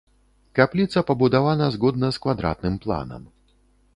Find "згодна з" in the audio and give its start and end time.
1.77-2.21